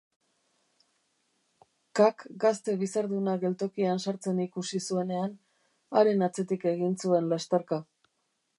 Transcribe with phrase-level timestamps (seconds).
[1.99, 5.35] KAk gazte bizarduna geltokian sartzen ikusi zuenean,
[6.01, 7.83] haren atzetik egin zuen lasterka.